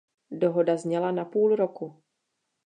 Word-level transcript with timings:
Dohoda 0.31 0.77
zněla 0.77 1.11
na 1.11 1.25
půl 1.25 1.55
roku. 1.55 2.03